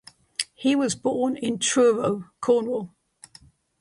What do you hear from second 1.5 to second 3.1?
Truro, Cornwall.